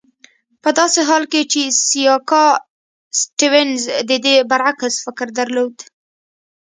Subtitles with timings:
[0.63, 2.45] په داسې حال کې چې سیاکا
[3.19, 5.75] سټیونز د دې برعکس فکر درلود.